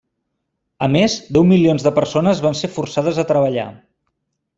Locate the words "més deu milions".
0.95-1.85